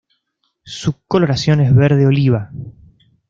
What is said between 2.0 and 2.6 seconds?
oliva.